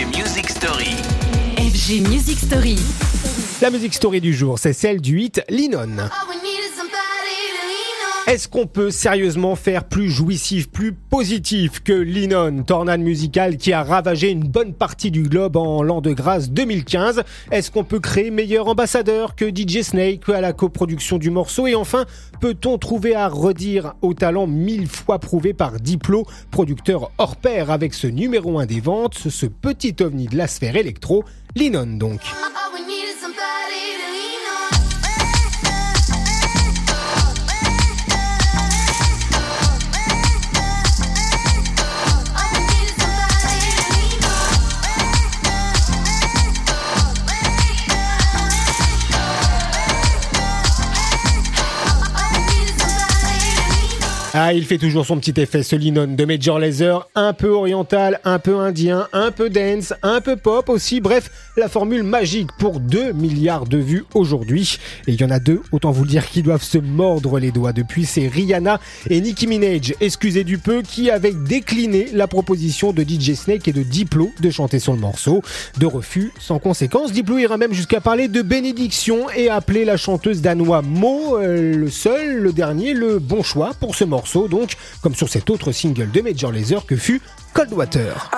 [0.00, 0.96] FG Music Story.
[1.58, 2.76] FG Music Story.
[3.60, 6.08] La musique story du jour, c'est celle du hit Linon.
[8.30, 13.82] Est-ce qu'on peut sérieusement faire plus jouissif, plus positif que Linon, tornade musicale qui a
[13.82, 18.30] ravagé une bonne partie du globe en l'an de grâce 2015 Est-ce qu'on peut créer
[18.30, 21.66] meilleur ambassadeur que DJ Snake à la coproduction du morceau?
[21.66, 22.04] Et enfin,
[22.40, 27.94] peut-on trouver à redire au talent mille fois prouvé par Diplo, producteur hors pair avec
[27.94, 31.24] ce numéro 1 des ventes, ce petit ovni de la sphère électro,
[31.56, 32.20] Linon donc
[54.32, 58.20] Ah, il fait toujours son petit effet, ce Linon de Major Lazer, un peu oriental,
[58.22, 62.78] un peu indien, un peu dance, un peu pop aussi, bref, la formule magique pour
[62.78, 64.78] 2 milliards de vues aujourd'hui.
[65.08, 67.50] Et il y en a deux, autant vous le dire, qui doivent se mordre les
[67.50, 72.92] doigts depuis, c'est Rihanna et Nicki Minaj, excusez du peu, qui avaient décliné la proposition
[72.92, 75.42] de DJ Snake et de Diplo de chanter le morceau.
[75.78, 80.40] De refus, sans conséquence, Diplo ira même jusqu'à parler de bénédiction et appeler la chanteuse
[80.40, 85.14] danoise Mo, euh, le seul, le dernier, le bon choix pour ce morceau donc, comme
[85.14, 87.20] sur cet autre single de Major Lazer que fut
[87.52, 88.30] Coldwater.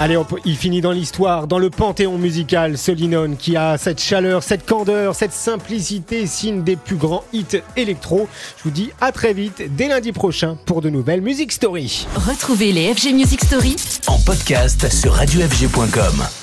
[0.00, 4.44] Allez, il finit dans l'histoire, dans le panthéon musical, ce Linon qui a cette chaleur,
[4.44, 8.28] cette candeur, cette simplicité, signe des plus grands hits électro.
[8.58, 12.06] Je vous dis à très vite, dès lundi prochain, pour de nouvelles Music Story.
[12.14, 13.74] Retrouvez les FG Music Story
[14.06, 16.37] en podcast sur radiofg.com.